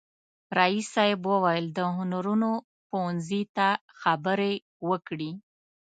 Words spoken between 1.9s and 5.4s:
هنرونو پوهنځي ته خبرې وکړي.